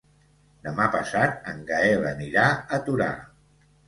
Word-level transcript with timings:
Demà 0.67 0.85
passat 0.95 1.35
en 1.51 1.59
Gaël 1.67 2.07
anirà 2.13 2.47
a 2.55 2.81
Torà. 2.89 3.11